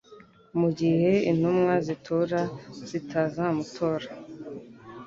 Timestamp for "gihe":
0.79-1.11